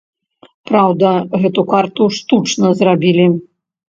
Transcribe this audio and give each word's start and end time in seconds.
Праўда, 0.69 1.11
гэту 1.43 1.65
карту 1.73 2.07
штучна 2.21 2.71
зрабілі. 2.81 3.27